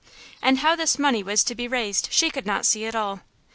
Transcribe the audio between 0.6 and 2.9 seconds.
this money was to be raised she could not see